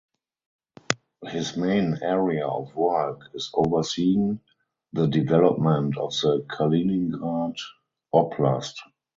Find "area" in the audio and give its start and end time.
2.01-2.47